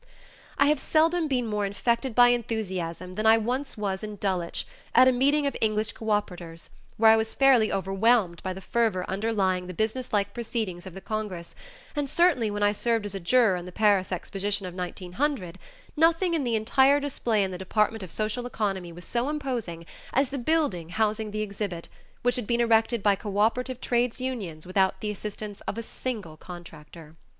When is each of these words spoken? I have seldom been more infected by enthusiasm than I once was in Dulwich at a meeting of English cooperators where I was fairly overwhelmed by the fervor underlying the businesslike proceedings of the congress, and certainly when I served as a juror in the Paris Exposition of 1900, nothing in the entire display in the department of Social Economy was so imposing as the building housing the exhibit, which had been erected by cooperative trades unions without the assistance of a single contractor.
I 0.57 0.65
have 0.65 0.79
seldom 0.79 1.27
been 1.27 1.45
more 1.45 1.63
infected 1.63 2.15
by 2.15 2.29
enthusiasm 2.29 3.13
than 3.13 3.27
I 3.27 3.37
once 3.37 3.77
was 3.77 4.01
in 4.01 4.15
Dulwich 4.15 4.65
at 4.95 5.07
a 5.07 5.11
meeting 5.11 5.45
of 5.45 5.55
English 5.61 5.91
cooperators 5.93 6.71
where 6.97 7.11
I 7.11 7.15
was 7.15 7.35
fairly 7.35 7.71
overwhelmed 7.71 8.41
by 8.41 8.51
the 8.53 8.61
fervor 8.61 9.05
underlying 9.07 9.67
the 9.67 9.75
businesslike 9.75 10.33
proceedings 10.33 10.87
of 10.87 10.95
the 10.95 11.01
congress, 11.01 11.53
and 11.95 12.09
certainly 12.09 12.49
when 12.49 12.63
I 12.63 12.71
served 12.71 13.05
as 13.05 13.13
a 13.13 13.19
juror 13.19 13.55
in 13.55 13.67
the 13.67 13.71
Paris 13.71 14.11
Exposition 14.11 14.65
of 14.65 14.73
1900, 14.73 15.59
nothing 15.95 16.33
in 16.33 16.43
the 16.45 16.55
entire 16.55 16.99
display 16.99 17.43
in 17.43 17.51
the 17.51 17.59
department 17.59 18.01
of 18.01 18.11
Social 18.11 18.47
Economy 18.47 18.91
was 18.91 19.05
so 19.05 19.29
imposing 19.29 19.85
as 20.13 20.31
the 20.31 20.39
building 20.39 20.89
housing 20.89 21.29
the 21.29 21.41
exhibit, 21.43 21.89
which 22.23 22.37
had 22.37 22.47
been 22.47 22.59
erected 22.59 23.03
by 23.03 23.13
cooperative 23.15 23.79
trades 23.79 24.19
unions 24.19 24.65
without 24.65 24.99
the 24.99 25.11
assistance 25.11 25.61
of 25.67 25.77
a 25.77 25.83
single 25.83 26.37
contractor. 26.37 27.15